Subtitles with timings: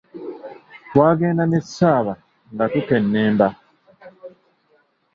[0.89, 2.13] Twagenda ne Ssaba
[2.53, 3.47] nga tukennemba!